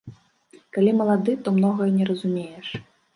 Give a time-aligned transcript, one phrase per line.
[0.77, 2.67] Калі малады, то многае не разумееш.